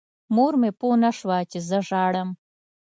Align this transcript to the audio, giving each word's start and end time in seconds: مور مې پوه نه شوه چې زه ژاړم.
مور 0.35 0.53
مې 0.61 0.69
پوه 0.79 0.95
نه 1.03 1.11
شوه 1.17 1.37
چې 1.51 1.59
زه 1.69 1.77
ژاړم. 1.87 2.29